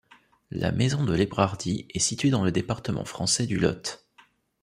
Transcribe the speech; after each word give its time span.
La 0.49 0.71
Maison 0.71 1.03
de 1.03 1.13
l'Hébrardie 1.13 1.85
est 1.91 1.99
située 1.99 2.31
dans 2.31 2.43
le 2.43 2.51
département 2.51 3.05
français 3.05 3.45
du 3.45 3.59
Lot. 3.59 4.03